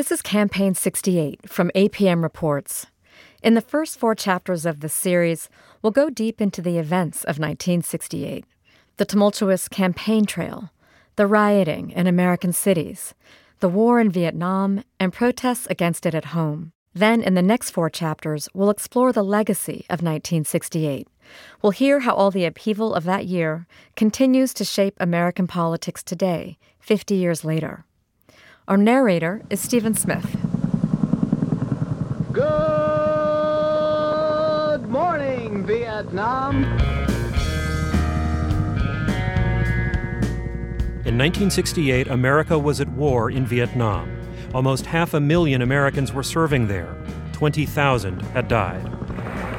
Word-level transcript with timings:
This 0.00 0.12
is 0.12 0.22
Campaign 0.22 0.74
68 0.74 1.46
from 1.46 1.70
APM 1.74 2.22
Reports. 2.22 2.86
In 3.42 3.52
the 3.52 3.60
first 3.60 3.98
four 3.98 4.14
chapters 4.14 4.64
of 4.64 4.80
this 4.80 4.94
series, 4.94 5.50
we'll 5.82 5.90
go 5.90 6.08
deep 6.08 6.40
into 6.40 6.62
the 6.62 6.78
events 6.78 7.18
of 7.18 7.38
1968 7.38 8.46
the 8.96 9.04
tumultuous 9.04 9.68
campaign 9.68 10.24
trail, 10.24 10.70
the 11.16 11.26
rioting 11.26 11.90
in 11.90 12.06
American 12.06 12.54
cities, 12.54 13.12
the 13.58 13.68
war 13.68 14.00
in 14.00 14.10
Vietnam, 14.10 14.84
and 14.98 15.12
protests 15.12 15.66
against 15.66 16.06
it 16.06 16.14
at 16.14 16.32
home. 16.32 16.72
Then, 16.94 17.22
in 17.22 17.34
the 17.34 17.42
next 17.42 17.68
four 17.68 17.90
chapters, 17.90 18.48
we'll 18.54 18.70
explore 18.70 19.12
the 19.12 19.22
legacy 19.22 19.84
of 19.90 20.00
1968. 20.00 21.08
We'll 21.60 21.72
hear 21.72 22.00
how 22.00 22.14
all 22.14 22.30
the 22.30 22.46
upheaval 22.46 22.94
of 22.94 23.04
that 23.04 23.26
year 23.26 23.66
continues 23.96 24.54
to 24.54 24.64
shape 24.64 24.94
American 24.98 25.46
politics 25.46 26.02
today, 26.02 26.56
50 26.78 27.14
years 27.14 27.44
later. 27.44 27.84
Our 28.70 28.76
narrator 28.76 29.42
is 29.50 29.60
Stephen 29.60 29.94
Smith. 29.94 30.30
Good 32.32 32.46
morning, 34.88 35.66
Vietnam. 35.66 36.62
In 41.04 41.18
1968, 41.18 42.06
America 42.06 42.56
was 42.56 42.80
at 42.80 42.88
war 42.90 43.28
in 43.28 43.44
Vietnam. 43.44 44.08
Almost 44.54 44.86
half 44.86 45.14
a 45.14 45.20
million 45.20 45.62
Americans 45.62 46.12
were 46.12 46.22
serving 46.22 46.68
there. 46.68 46.94
20,000 47.32 48.22
had 48.22 48.46
died. 48.46 48.84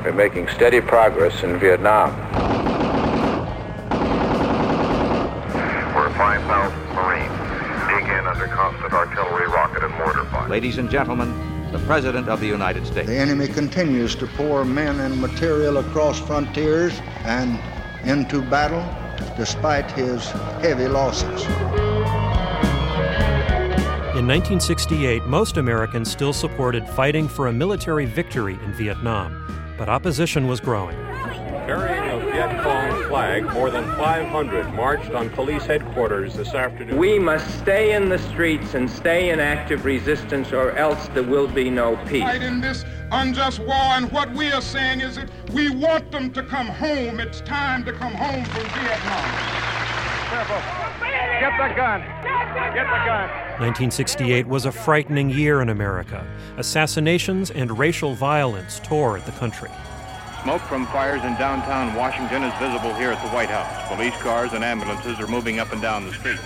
We're 0.05 0.13
making 0.13 0.47
steady 0.47 0.79
progress 0.79 1.43
in 1.43 1.59
Vietnam. 1.59 2.15
We're 5.93 6.13
5,000 6.13 6.41
Marines. 6.47 6.71
Dig 6.71 6.81
in 6.81 6.90
under 8.31 8.47
constant 8.47 8.93
artillery, 8.93 9.45
rocket, 9.47 9.83
and 9.83 9.93
mortar 9.95 10.23
fire. 10.25 10.47
Ladies 10.47 10.77
and 10.77 10.89
gentlemen, 10.89 11.29
the 11.73 11.79
President 11.79 12.29
of 12.29 12.39
the 12.39 12.47
United 12.47 12.87
States. 12.87 13.07
The 13.07 13.17
enemy 13.17 13.47
continues 13.47 14.15
to 14.15 14.27
pour 14.27 14.63
men 14.63 15.01
and 15.01 15.19
material 15.19 15.77
across 15.77 16.17
frontiers 16.19 16.97
and 17.25 17.59
into 18.07 18.41
battle 18.41 18.83
despite 19.35 19.91
his 19.91 20.29
heavy 20.61 20.87
losses. 20.87 21.43
In 24.15 24.27
1968, 24.27 25.23
most 25.23 25.57
Americans 25.57 26.09
still 26.09 26.31
supported 26.31 26.87
fighting 26.87 27.27
for 27.27 27.47
a 27.47 27.53
military 27.53 28.05
victory 28.05 28.57
in 28.63 28.73
Vietnam, 28.73 29.45
but 29.77 29.89
opposition 29.89 30.47
was 30.47 30.61
growing. 30.61 30.95
Carrying 31.65 32.10
a 32.10 32.10
Viet 32.31 32.63
Cong 32.63 33.03
flag, 33.09 33.43
more 33.53 33.69
than 33.69 33.83
500 33.97 34.73
marched 34.73 35.11
on 35.11 35.29
police 35.31 35.65
headquarters 35.65 36.33
this 36.33 36.53
afternoon. 36.53 36.97
We 36.97 37.19
must 37.19 37.59
stay 37.59 37.93
in 37.93 38.07
the 38.07 38.19
streets 38.19 38.73
and 38.73 38.89
stay 38.89 39.31
in 39.31 39.41
active 39.41 39.83
resistance, 39.83 40.53
or 40.53 40.71
else 40.71 41.09
there 41.09 41.23
will 41.23 41.49
be 41.49 41.69
no 41.69 41.97
peace. 42.07 42.23
Fight 42.23 42.41
in 42.41 42.61
this 42.61 42.85
unjust 43.11 43.59
war, 43.59 43.75
and 43.75 44.09
what 44.13 44.31
we 44.31 44.49
are 44.53 44.61
saying 44.61 45.01
is 45.01 45.17
that 45.17 45.29
we 45.51 45.69
want 45.71 46.09
them 46.09 46.31
to 46.31 46.41
come 46.41 46.67
home. 46.67 47.19
It's 47.19 47.41
time 47.41 47.83
to 47.83 47.91
come 47.91 48.13
home 48.13 48.45
from 48.45 48.63
Vietnam. 48.63 49.31
Careful. 50.29 50.61
Get 51.41 51.51
the 51.57 51.75
gun. 51.75 52.01
Get 52.73 52.85
the 52.85 53.01
gun. 53.05 53.29
1968 53.59 54.47
was 54.47 54.65
a 54.65 54.71
frightening 54.71 55.29
year 55.29 55.61
in 55.61 55.67
America. 55.67 56.25
Assassinations 56.55 57.51
and 57.51 57.77
racial 57.77 58.13
violence 58.13 58.79
tore 58.85 59.17
at 59.17 59.25
the 59.25 59.33
country. 59.33 59.69
Smoke 60.43 60.61
from 60.65 60.87
fires 60.87 61.21
in 61.21 61.37
downtown 61.37 61.93
Washington 61.93 62.41
is 62.41 62.53
visible 62.57 62.97
here 62.97 63.13
at 63.13 63.21
the 63.21 63.29
White 63.29 63.53
House. 63.53 63.69
Police 63.93 64.17
cars 64.25 64.53
and 64.53 64.63
ambulances 64.65 65.19
are 65.19 65.27
moving 65.27 65.59
up 65.59 65.71
and 65.71 65.79
down 65.79 66.01
the 66.01 66.13
street. 66.17 66.41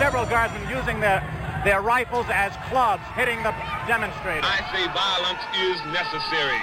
Several 0.00 0.24
guardsmen 0.24 0.64
using 0.72 1.04
their, 1.04 1.20
their 1.68 1.82
rifles 1.82 2.24
as 2.32 2.56
clubs, 2.72 3.04
hitting 3.12 3.36
the 3.44 3.52
demonstrators. 3.84 4.48
I 4.48 4.64
say 4.72 4.88
violence 4.96 5.44
is 5.52 5.76
necessary. 5.92 6.56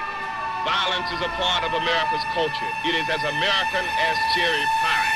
Violence 0.66 1.06
is 1.13 1.22
a 1.22 1.30
part 1.38 1.61
of 1.61 1.69
America's 1.69 2.25
culture. 2.34 2.72
It 2.90 2.97
is 2.97 3.06
as 3.13 3.22
American 3.22 3.85
as 3.85 4.16
cherry 4.34 4.66
pie. 4.81 5.13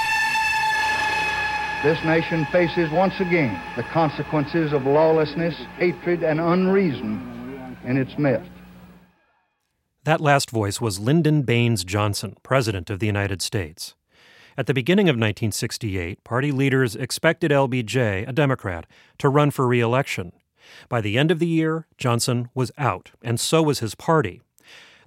This 1.82 1.98
nation 2.06 2.46
faces 2.52 2.92
once 2.94 3.18
again 3.20 3.60
the 3.76 3.84
consequences 3.90 4.74
of 4.74 4.86
lawlessness, 4.86 5.58
hatred, 5.80 6.22
and 6.22 6.40
unreason 6.40 7.74
in 7.84 7.98
its 7.98 8.16
midst. 8.20 8.59
That 10.06 10.22
last 10.22 10.50
voice 10.50 10.80
was 10.80 10.98
Lyndon 10.98 11.42
Baines 11.42 11.84
Johnson, 11.84 12.38
President 12.42 12.90
of 12.90 13.00
the 13.00 13.06
United 13.06 13.42
States. 13.42 13.96
At 14.58 14.66
the 14.66 14.74
beginning 14.74 15.10
of 15.10 15.16
1968, 15.16 16.24
party 16.24 16.54
leaders 16.54 16.96
expected 16.96 17.52
LBJ, 17.52 18.28
a 18.28 18.32
Democrat, 18.32 18.86
to 19.18 19.28
run 19.28 19.52
for 19.52 19.68
re 19.68 19.82
election. 19.82 20.32
By 20.88 21.02
the 21.02 21.18
end 21.18 21.32
of 21.32 21.40
the 21.40 21.48
year, 21.48 21.86
Johnson 21.98 22.50
was 22.54 22.72
out, 22.78 23.12
and 23.22 23.42
so 23.42 23.62
was 23.62 23.80
his 23.80 23.94
party. 23.94 24.42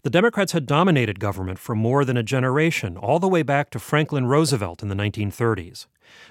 The 0.03 0.11
Democrats 0.11 0.53
had 0.53 0.67
dominated 0.67 1.21
government 1.21 1.59
for 1.59 1.75
more 1.75 2.05
than 2.05 2.19
a 2.19 2.23
generation, 2.23 2.99
all 2.99 3.19
the 3.19 3.29
way 3.29 3.43
back 3.43 3.71
to 3.71 3.79
Franklin 3.79 4.27
Roosevelt 4.27 4.83
in 4.83 4.89
the 4.89 4.95
1930s. 4.95 5.87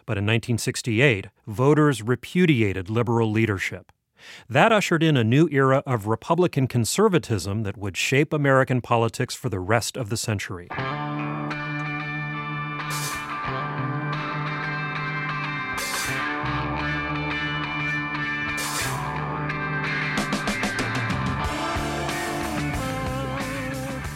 But 0.06 0.20
in 0.20 0.26
1968, 0.26 1.28
voters 1.48 2.04
repudiated 2.04 2.92
liberal 2.92 3.32
leadership. 3.32 3.92
That 4.50 4.72
ushered 4.72 5.04
in 5.04 5.18
a 5.18 5.24
new 5.24 5.48
era 5.52 5.84
of 5.86 6.08
Republican 6.08 6.68
conservatism 6.68 7.64
that 7.64 7.78
would 7.78 7.98
shape 7.98 8.34
American 8.34 8.82
politics 8.82 9.36
for 9.36 9.50
the 9.50 9.60
rest 9.60 9.98
of 9.98 10.10
the 10.10 10.18
century. 10.18 10.68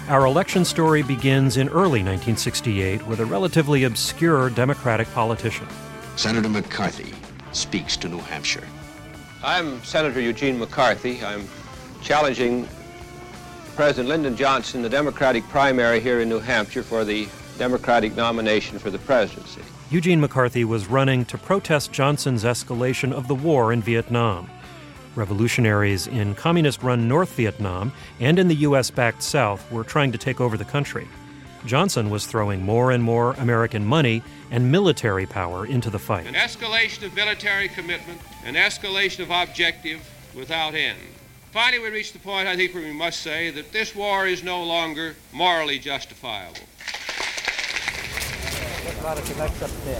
Our 0.07 0.27
election 0.27 0.66
story 0.66 1.01
begins 1.01 1.57
in 1.57 1.67
early 1.69 2.03
1968 2.03 3.07
with 3.07 3.19
a 3.19 3.25
relatively 3.25 3.85
obscure 3.85 4.51
Democratic 4.51 5.11
politician. 5.13 5.67
Senator 6.16 6.47
McCarthy 6.47 7.11
speaks 7.53 7.97
to 7.97 8.07
New 8.07 8.19
Hampshire. 8.19 8.67
I'm 9.45 9.83
Senator 9.83 10.19
Eugene 10.19 10.57
McCarthy. 10.57 11.23
I'm 11.23 11.47
challenging 12.01 12.67
President 13.75 14.09
Lyndon 14.09 14.35
Johnson 14.35 14.81
the 14.81 14.89
Democratic 14.89 15.44
primary 15.50 16.00
here 16.00 16.22
in 16.22 16.29
New 16.29 16.39
Hampshire 16.39 16.81
for 16.81 17.06
the 17.06 17.28
Democratic 17.59 18.16
nomination 18.16 18.79
for 18.79 18.89
the 18.89 18.97
presidency. 18.97 19.61
Eugene 19.91 20.19
McCarthy 20.19 20.66
was 20.66 20.88
running 20.88 21.25
to 21.25 21.38
protest 21.38 21.91
Johnson's 21.91 22.44
escalation 22.44 23.13
of 23.13 23.28
the 23.28 23.35
war 23.35 23.72
in 23.72 23.84
Vietnam. 23.84 24.50
Revolutionaries 25.13 26.07
in 26.07 26.34
communist 26.34 26.81
run 26.81 27.07
North 27.07 27.34
Vietnam 27.34 27.94
and 28.19 28.39
in 28.39 28.47
the 28.47 28.55
U.S. 28.55 28.89
backed 28.89 29.22
South 29.22 29.72
were 29.72 29.84
trying 29.84 30.11
to 30.11 30.17
take 30.17 30.41
over 30.41 30.57
the 30.57 30.66
country. 30.66 31.07
Johnson 31.65 32.09
was 32.09 32.25
throwing 32.25 32.61
more 32.61 32.91
and 32.91 33.03
more 33.03 33.33
American 33.33 33.85
money 33.85 34.21
and 34.51 34.71
military 34.71 35.25
power 35.25 35.65
into 35.65 35.89
the 35.89 35.99
fight. 35.99 36.27
An 36.27 36.35
escalation 36.35 37.03
of 37.03 37.15
military 37.15 37.67
commitment, 37.67 38.21
an 38.45 38.53
escalation 38.53 39.21
of 39.21 39.31
objective 39.31 40.01
without 40.35 40.75
end. 40.75 40.99
Finally, 41.51 41.81
we 41.81 41.89
reach 41.89 42.11
the 42.11 42.19
point, 42.19 42.47
I 42.47 42.55
think, 42.55 42.73
where 42.73 42.83
we 42.83 42.91
must 42.91 43.21
say 43.21 43.49
that 43.51 43.71
this 43.71 43.95
war 43.95 44.27
is 44.27 44.43
no 44.43 44.63
longer 44.63 45.15
morally 45.31 45.79
justifiable. 45.79 46.59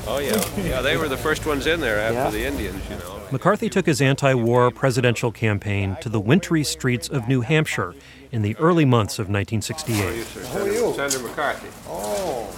Oh, 0.08 0.18
yeah. 0.18 0.66
Yeah, 0.66 0.82
they 0.82 0.98
were 0.98 1.08
the 1.08 1.18
first 1.18 1.46
ones 1.46 1.68
in 1.68 1.80
there 1.80 2.00
after 2.00 2.16
yeah. 2.16 2.30
the 2.30 2.46
Indians, 2.46 2.82
you 2.90 2.96
know. 2.98 3.22
McCarthy 3.32 3.70
took 3.70 3.86
his 3.86 4.02
anti 4.02 4.34
war 4.34 4.72
presidential 4.72 5.32
campaign 5.32 5.98
to 6.02 6.10
the 6.10 6.20
wintry 6.20 6.64
streets 6.64 7.08
of 7.08 7.28
New 7.28 7.42
Hampshire 7.42 7.94
in 8.32 8.42
the 8.42 8.56
early 8.58 8.86
months 8.86 9.20
of 9.20 9.30
1968. 9.30 9.96
How 9.96 10.08
are 10.08 10.14
you, 10.14 10.24
sir? 10.24 10.46
How 10.46 10.60
are 10.60 10.72
you? 10.72 10.94
Senator 10.94 11.20
McCarthy. 11.20 11.68
Oh, 11.88 12.50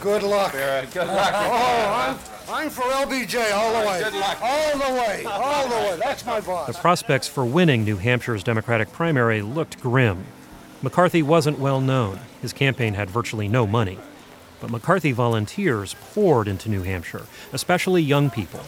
good 0.00 0.22
luck. 0.22 0.52
Good 0.52 1.06
luck. 1.06 1.32
Oh, 1.34 2.18
I'm, 2.48 2.64
I'm 2.64 2.70
for 2.70 2.82
LBJ 2.82 3.52
all 3.52 3.80
the 3.80 3.88
way. 3.88 4.02
Good 4.02 4.14
luck. 4.14 4.38
All 4.42 4.72
the 4.72 5.00
way. 5.00 5.24
All 5.24 5.68
the 5.68 5.74
way. 5.74 5.98
That's 6.02 6.26
my 6.26 6.40
boss. 6.40 6.66
The 6.66 6.74
prospects 6.74 7.28
for 7.28 7.44
winning 7.44 7.84
New 7.84 7.96
Hampshire's 7.96 8.42
Democratic 8.42 8.92
primary 8.92 9.42
looked 9.42 9.80
grim. 9.80 10.24
McCarthy 10.82 11.22
wasn't 11.22 11.58
well 11.58 11.80
known. 11.80 12.18
His 12.40 12.52
campaign 12.52 12.94
had 12.94 13.08
virtually 13.08 13.48
no 13.48 13.66
money. 13.66 13.98
But 14.62 14.70
McCarthy 14.70 15.10
volunteers 15.10 15.96
poured 16.14 16.46
into 16.46 16.68
New 16.68 16.84
Hampshire, 16.84 17.26
especially 17.52 18.00
young 18.00 18.30
people. 18.30 18.60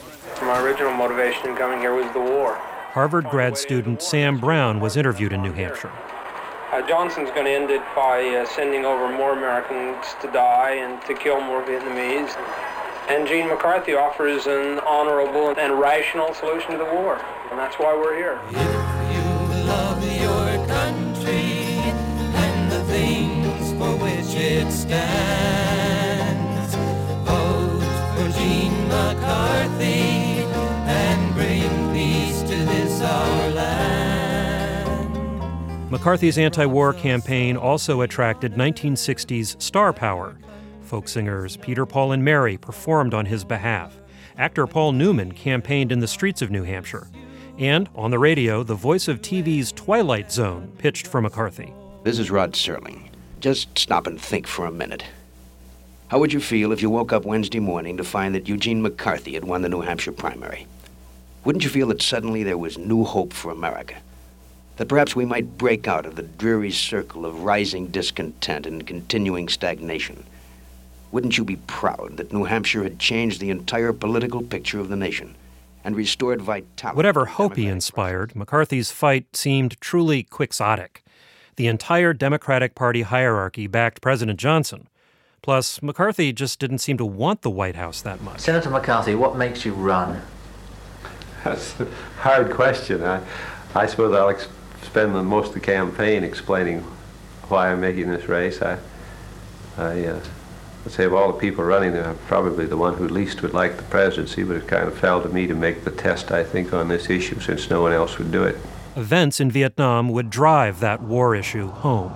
My 0.42 0.60
original 0.60 0.92
motivation 0.92 1.50
in 1.50 1.56
coming 1.56 1.78
here 1.78 1.94
was 1.94 2.12
the 2.12 2.18
war. 2.18 2.56
Harvard 2.90 3.26
grad 3.26 3.56
student 3.56 4.02
Sam 4.02 4.40
Brown 4.40 4.80
was 4.80 4.96
interviewed 4.96 5.32
in 5.32 5.40
New 5.40 5.52
Hampshire. 5.52 5.92
Uh, 6.72 6.82
Johnson's 6.88 7.30
going 7.30 7.44
to 7.44 7.52
end 7.52 7.70
it 7.70 7.82
by 7.94 8.24
uh, 8.26 8.44
sending 8.44 8.84
over 8.84 9.08
more 9.16 9.34
Americans 9.34 10.04
to 10.20 10.26
die 10.32 10.72
and 10.72 11.00
to 11.02 11.14
kill 11.14 11.40
more 11.40 11.62
Vietnamese. 11.62 12.36
And 13.08 13.28
Gene 13.28 13.46
McCarthy 13.46 13.94
offers 13.94 14.48
an 14.48 14.80
honorable 14.80 15.54
and 15.56 15.78
rational 15.78 16.34
solution 16.34 16.72
to 16.72 16.78
the 16.78 16.86
war. 16.86 17.24
And 17.52 17.58
that's 17.60 17.76
why 17.76 17.94
we're 17.94 18.16
here. 18.16 18.40
If 18.48 18.56
you 18.56 19.64
love 19.68 20.02
your 20.20 20.66
country 20.66 21.78
and 22.34 22.72
the 22.72 22.82
things 22.86 23.70
for 23.78 23.96
which 24.02 24.34
it 24.34 24.72
stands, 24.72 25.23
McCarthy's 36.04 36.36
anti 36.36 36.66
war 36.66 36.92
campaign 36.92 37.56
also 37.56 38.02
attracted 38.02 38.56
1960s 38.56 39.58
star 39.62 39.90
power. 39.90 40.36
Folk 40.82 41.08
singers 41.08 41.56
Peter, 41.56 41.86
Paul, 41.86 42.12
and 42.12 42.22
Mary 42.22 42.58
performed 42.58 43.14
on 43.14 43.24
his 43.24 43.42
behalf. 43.42 43.98
Actor 44.36 44.66
Paul 44.66 44.92
Newman 44.92 45.32
campaigned 45.32 45.90
in 45.90 46.00
the 46.00 46.06
streets 46.06 46.42
of 46.42 46.50
New 46.50 46.62
Hampshire. 46.62 47.06
And 47.58 47.88
on 47.94 48.10
the 48.10 48.18
radio, 48.18 48.62
the 48.62 48.74
voice 48.74 49.08
of 49.08 49.22
TV's 49.22 49.72
Twilight 49.72 50.30
Zone 50.30 50.70
pitched 50.76 51.06
for 51.06 51.22
McCarthy. 51.22 51.72
This 52.02 52.18
is 52.18 52.30
Rod 52.30 52.52
Serling. 52.52 53.08
Just 53.40 53.78
stop 53.78 54.06
and 54.06 54.20
think 54.20 54.46
for 54.46 54.66
a 54.66 54.70
minute. 54.70 55.06
How 56.08 56.18
would 56.18 56.34
you 56.34 56.40
feel 56.40 56.70
if 56.70 56.82
you 56.82 56.90
woke 56.90 57.14
up 57.14 57.24
Wednesday 57.24 57.60
morning 57.60 57.96
to 57.96 58.04
find 58.04 58.34
that 58.34 58.46
Eugene 58.46 58.82
McCarthy 58.82 59.32
had 59.32 59.44
won 59.44 59.62
the 59.62 59.70
New 59.70 59.80
Hampshire 59.80 60.12
primary? 60.12 60.66
Wouldn't 61.44 61.64
you 61.64 61.70
feel 61.70 61.86
that 61.86 62.02
suddenly 62.02 62.42
there 62.42 62.58
was 62.58 62.76
new 62.76 63.04
hope 63.04 63.32
for 63.32 63.50
America? 63.50 63.94
That 64.76 64.88
perhaps 64.88 65.14
we 65.14 65.24
might 65.24 65.56
break 65.56 65.86
out 65.86 66.04
of 66.04 66.16
the 66.16 66.22
dreary 66.22 66.72
circle 66.72 67.24
of 67.24 67.44
rising 67.44 67.88
discontent 67.88 68.66
and 68.66 68.86
continuing 68.86 69.48
stagnation? 69.48 70.24
Wouldn't 71.12 71.38
you 71.38 71.44
be 71.44 71.56
proud 71.56 72.16
that 72.16 72.32
New 72.32 72.44
Hampshire 72.44 72.82
had 72.82 72.98
changed 72.98 73.40
the 73.40 73.50
entire 73.50 73.92
political 73.92 74.42
picture 74.42 74.80
of 74.80 74.88
the 74.88 74.96
nation 74.96 75.36
and 75.84 75.94
restored 75.94 76.42
vitality? 76.42 76.96
Whatever 76.96 77.26
hope 77.26 77.54
he 77.54 77.68
inspired, 77.68 78.34
McCarthy's 78.34 78.90
fight 78.90 79.36
seemed 79.36 79.80
truly 79.80 80.24
quixotic. 80.24 81.04
The 81.54 81.68
entire 81.68 82.12
Democratic 82.12 82.74
Party 82.74 83.02
hierarchy 83.02 83.68
backed 83.68 84.00
President 84.00 84.40
Johnson. 84.40 84.88
Plus, 85.40 85.82
McCarthy 85.82 86.32
just 86.32 86.58
didn't 86.58 86.78
seem 86.78 86.96
to 86.96 87.04
want 87.04 87.42
the 87.42 87.50
White 87.50 87.76
House 87.76 88.02
that 88.02 88.20
much. 88.22 88.40
Senator 88.40 88.70
McCarthy, 88.70 89.14
what 89.14 89.36
makes 89.36 89.64
you 89.64 89.72
run? 89.72 90.20
That's 91.44 91.78
a 91.78 91.86
hard 92.18 92.50
question. 92.50 93.04
I, 93.04 93.20
I 93.74 93.86
suppose 93.86 94.14
I'll 94.16 94.30
ex- 94.30 94.48
spend 94.84 95.12
most 95.26 95.48
of 95.48 95.54
the 95.54 95.60
campaign 95.60 96.24
explaining 96.24 96.80
why 97.48 97.72
I'm 97.72 97.80
making 97.80 98.10
this 98.10 98.28
race. 98.28 98.62
I, 98.62 98.78
I 99.76 100.04
uh, 100.06 100.20
I'd 100.84 100.92
say 100.92 101.04
of 101.04 101.14
all 101.14 101.32
the 101.32 101.38
people 101.38 101.64
running, 101.64 101.96
I'm 101.96 102.18
probably 102.26 102.66
the 102.66 102.76
one 102.76 102.94
who 102.94 103.08
least 103.08 103.40
would 103.40 103.54
like 103.54 103.78
the 103.78 103.82
presidency, 103.84 104.42
but 104.42 104.56
it 104.56 104.68
kind 104.68 104.86
of 104.86 104.98
fell 104.98 105.22
to 105.22 105.28
me 105.30 105.46
to 105.46 105.54
make 105.54 105.84
the 105.84 105.90
test, 105.90 106.30
I 106.30 106.44
think, 106.44 106.74
on 106.74 106.88
this 106.88 107.08
issue 107.08 107.40
since 107.40 107.70
no 107.70 107.80
one 107.80 107.92
else 107.92 108.18
would 108.18 108.30
do 108.30 108.44
it. 108.44 108.56
Events 108.94 109.40
in 109.40 109.50
Vietnam 109.50 110.10
would 110.10 110.28
drive 110.28 110.80
that 110.80 111.00
war 111.02 111.34
issue 111.34 111.68
home. 111.68 112.12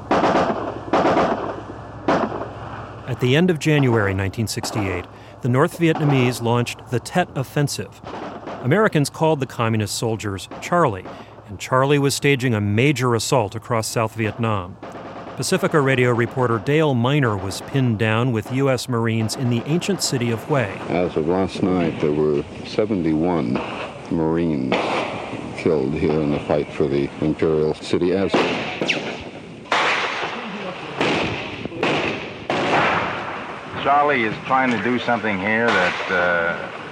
At 3.08 3.20
the 3.20 3.36
end 3.36 3.48
of 3.48 3.58
January 3.58 4.12
1968, 4.12 5.06
the 5.40 5.48
North 5.48 5.78
Vietnamese 5.78 6.42
launched 6.42 6.90
the 6.90 7.00
Tet 7.00 7.28
Offensive. 7.34 8.02
Americans 8.62 9.08
called 9.08 9.40
the 9.40 9.46
communist 9.46 9.94
soldiers 9.94 10.46
Charlie, 10.60 11.06
and 11.48 11.58
Charlie 11.58 11.98
was 11.98 12.14
staging 12.14 12.54
a 12.54 12.60
major 12.60 13.14
assault 13.14 13.54
across 13.54 13.88
South 13.88 14.14
Vietnam. 14.14 14.76
Pacifica 15.36 15.80
radio 15.80 16.10
reporter 16.10 16.58
Dale 16.58 16.94
Minor 16.94 17.36
was 17.36 17.60
pinned 17.62 17.98
down 17.98 18.32
with 18.32 18.52
U.S. 18.52 18.88
Marines 18.88 19.36
in 19.36 19.50
the 19.50 19.62
ancient 19.66 20.02
city 20.02 20.30
of 20.30 20.44
Hue. 20.46 20.56
As 20.56 21.16
of 21.16 21.28
last 21.28 21.62
night, 21.62 22.00
there 22.00 22.12
were 22.12 22.42
71 22.66 23.52
Marines 24.10 24.74
killed 25.56 25.94
here 25.94 26.20
in 26.20 26.32
the 26.32 26.40
fight 26.40 26.72
for 26.72 26.88
the 26.88 27.08
imperial 27.20 27.74
city. 27.74 28.12
As 28.12 28.32
Charlie 33.82 34.24
is 34.24 34.34
trying 34.44 34.70
to 34.70 34.82
do 34.82 34.98
something 34.98 35.38
here 35.38 35.66
that 35.66 36.10
uh, 36.10 36.87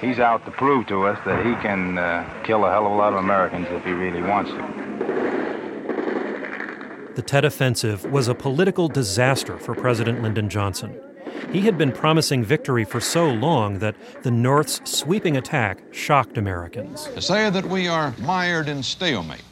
he's 0.00 0.18
out 0.18 0.44
to 0.44 0.50
prove 0.50 0.86
to 0.88 1.06
us 1.06 1.18
that 1.24 1.44
he 1.44 1.54
can 1.62 1.98
uh, 1.98 2.24
kill 2.44 2.64
a 2.64 2.70
hell 2.70 2.86
of 2.86 2.92
a 2.92 2.94
lot 2.94 3.12
of 3.12 3.18
Americans 3.18 3.66
if 3.70 3.84
he 3.84 3.92
really 3.92 4.22
wants 4.22 4.50
to. 4.50 4.90
The 7.14 7.22
Tet 7.22 7.44
Offensive 7.44 8.04
was 8.10 8.28
a 8.28 8.34
political 8.34 8.88
disaster 8.88 9.58
for 9.58 9.74
President 9.74 10.22
Lyndon 10.22 10.48
Johnson. 10.48 10.98
He 11.52 11.62
had 11.62 11.76
been 11.76 11.90
promising 11.90 12.44
victory 12.44 12.84
for 12.84 13.00
so 13.00 13.28
long 13.28 13.80
that 13.80 13.96
the 14.22 14.30
North's 14.30 14.80
sweeping 14.88 15.36
attack 15.36 15.82
shocked 15.90 16.38
Americans. 16.38 17.06
To 17.06 17.20
say 17.20 17.50
that 17.50 17.64
we 17.64 17.88
are 17.88 18.14
mired 18.20 18.68
in 18.68 18.82
stalemate 18.82 19.42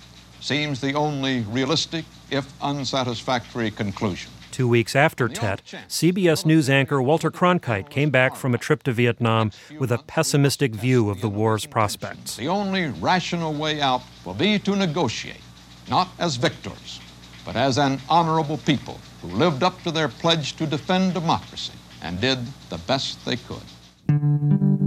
seems 0.41 0.81
the 0.81 0.95
only 0.95 1.41
realistic, 1.43 2.05
if 2.31 2.51
unsatisfactory, 2.63 3.73
conclusion. 3.73 4.31
Two 4.59 4.67
weeks 4.67 4.97
after 4.97 5.29
Tet, 5.29 5.63
CBS 5.87 6.45
News 6.45 6.69
anchor 6.69 7.01
Walter 7.01 7.31
Cronkite 7.31 7.91
came 7.91 8.11
back 8.11 8.35
from 8.35 8.57
a 8.57 8.59
trip 8.59 8.83
to 8.83 8.93
Vietnam 8.93 9.53
with 9.79 9.93
a 9.93 9.99
pessimistic 9.99 10.75
view 10.75 11.11
of 11.11 11.21
the 11.21 11.29
war's 11.29 11.65
prospects. 11.65 12.35
The 12.35 12.49
only 12.49 12.89
rational 12.89 13.55
way 13.55 13.81
out 13.81 14.03
will 14.25 14.35
be 14.35 14.59
to 14.59 14.75
negotiate, 14.75 15.43
not 15.89 16.09
as 16.19 16.35
victors, 16.35 16.99
but 17.45 17.55
as 17.55 17.79
an 17.79 18.01
honorable 18.09 18.59
people 18.59 18.99
who 19.23 19.29
lived 19.29 19.63
up 19.63 19.81
to 19.85 19.93
their 19.93 20.09
pledge 20.09 20.57
to 20.57 20.67
defend 20.67 21.15
democracy 21.15 21.75
and 22.03 22.21
did 22.21 22.41
the 22.69 22.79
best 22.79 23.25
they 23.25 23.37
could. 23.37 24.78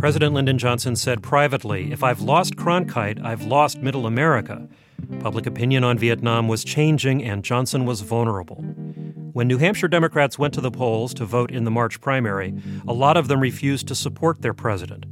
President 0.00 0.32
Lyndon 0.32 0.56
Johnson 0.56 0.96
said 0.96 1.22
privately, 1.22 1.92
If 1.92 2.02
I've 2.02 2.22
lost 2.22 2.56
Cronkite, 2.56 3.22
I've 3.22 3.42
lost 3.42 3.82
Middle 3.82 4.06
America. 4.06 4.66
Public 5.20 5.44
opinion 5.44 5.84
on 5.84 5.98
Vietnam 5.98 6.48
was 6.48 6.64
changing, 6.64 7.22
and 7.22 7.44
Johnson 7.44 7.84
was 7.84 8.00
vulnerable. 8.00 8.62
When 9.34 9.46
New 9.46 9.58
Hampshire 9.58 9.88
Democrats 9.88 10.38
went 10.38 10.54
to 10.54 10.62
the 10.62 10.70
polls 10.70 11.12
to 11.14 11.26
vote 11.26 11.50
in 11.50 11.64
the 11.64 11.70
March 11.70 12.00
primary, 12.00 12.54
a 12.88 12.94
lot 12.94 13.18
of 13.18 13.28
them 13.28 13.40
refused 13.40 13.88
to 13.88 13.94
support 13.94 14.40
their 14.40 14.54
president. 14.54 15.04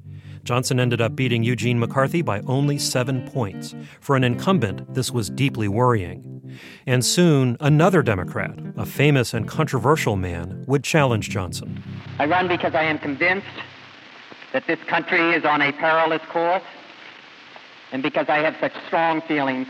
Johnson 0.43 0.81
ended 0.81 1.03
up 1.03 1.15
beating 1.15 1.43
Eugene 1.43 1.79
McCarthy 1.79 2.23
by 2.23 2.41
only 2.47 2.79
seven 2.79 3.29
points. 3.29 3.75
For 4.01 4.17
an 4.17 4.25
incumbent, 4.25 4.95
this 4.95 5.11
was 5.11 5.29
deeply 5.29 5.69
worrying. 5.69 6.59
And 6.87 7.05
soon, 7.05 7.59
another 7.61 8.03
Democrat, 8.03 8.59
a 8.79 8.87
famous 8.87 9.35
and 9.35 9.47
controversial 9.47 10.17
man, 10.17 10.65
would 10.67 10.83
challenge 10.83 11.29
Johnson. 11.29 11.83
I 12.19 12.25
run 12.25 12.49
because 12.49 12.75
I 12.75 12.85
am 12.85 12.99
convinced 12.99 13.47
that 14.53 14.67
this 14.67 14.79
country 14.85 15.35
is 15.35 15.45
on 15.45 15.63
a 15.63 15.73
perilous 15.73 16.23
course, 16.31 16.63
and 17.93 18.03
because 18.03 18.29
I 18.29 18.39
have 18.39 18.57
such 18.61 18.73
strong 18.87 19.21
feelings 19.23 19.67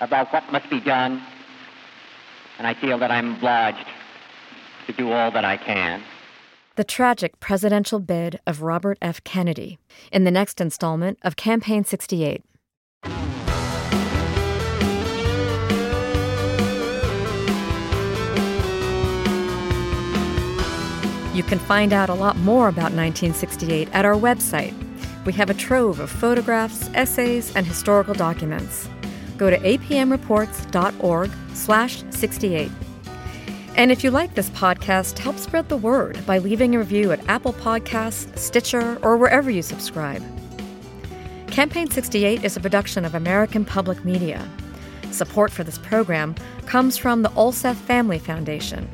about 0.00 0.32
what 0.32 0.50
must 0.52 0.68
be 0.70 0.80
done, 0.80 1.22
and 2.58 2.66
I 2.66 2.74
feel 2.74 2.98
that 2.98 3.10
I'm 3.10 3.34
obliged 3.36 3.86
to 4.86 4.92
do 4.92 5.12
all 5.12 5.30
that 5.30 5.44
I 5.44 5.56
can. 5.56 6.02
The 6.76 6.84
tragic 6.84 7.38
presidential 7.40 8.00
bid 8.00 8.40
of 8.46 8.62
Robert 8.62 8.96
F. 9.02 9.22
Kennedy 9.24 9.78
in 10.12 10.24
the 10.24 10.30
next 10.30 10.60
installment 10.60 11.18
of 11.22 11.36
Campaign 11.36 11.84
68. 11.84 12.42
You 21.32 21.42
can 21.42 21.58
find 21.58 21.92
out 21.92 22.08
a 22.08 22.14
lot 22.14 22.36
more 22.38 22.68
about 22.68 22.92
1968 22.92 23.88
at 23.92 24.04
our 24.04 24.14
website. 24.14 24.74
We 25.24 25.32
have 25.34 25.50
a 25.50 25.54
trove 25.54 26.00
of 26.00 26.10
photographs, 26.10 26.88
essays, 26.94 27.54
and 27.54 27.66
historical 27.66 28.14
documents. 28.14 28.88
Go 29.36 29.48
to 29.48 29.58
apmreports.org 29.58 31.30
slash 31.54 32.02
68. 32.10 32.70
And 33.76 33.92
if 33.92 34.02
you 34.02 34.10
like 34.10 34.34
this 34.34 34.50
podcast, 34.50 35.18
help 35.18 35.38
spread 35.38 35.68
the 35.68 35.76
word 35.76 36.18
by 36.26 36.38
leaving 36.38 36.74
a 36.74 36.78
review 36.78 37.12
at 37.12 37.26
Apple 37.28 37.52
Podcasts, 37.52 38.36
Stitcher, 38.36 38.98
or 39.02 39.16
wherever 39.16 39.50
you 39.50 39.62
subscribe. 39.62 40.22
Campaign 41.46 41.90
68 41.90 42.44
is 42.44 42.56
a 42.56 42.60
production 42.60 43.04
of 43.04 43.14
American 43.14 43.64
Public 43.64 44.04
Media. 44.04 44.48
Support 45.12 45.52
for 45.52 45.64
this 45.64 45.78
program 45.78 46.34
comes 46.66 46.96
from 46.96 47.22
the 47.22 47.30
Olseth 47.30 47.76
Family 47.76 48.18
Foundation, 48.18 48.88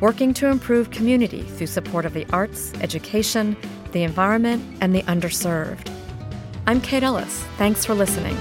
working 0.00 0.34
to 0.34 0.46
improve 0.46 0.90
community 0.90 1.42
through 1.42 1.66
support 1.66 2.04
of 2.04 2.14
the 2.14 2.26
arts, 2.32 2.72
education, 2.80 3.56
the 3.92 4.02
environment, 4.02 4.62
and 4.80 4.94
the 4.94 5.02
underserved. 5.02 5.92
I'm 6.66 6.80
Kate 6.80 7.02
Ellis. 7.02 7.44
Thanks 7.58 7.84
for 7.84 7.94
listening. 7.94 8.36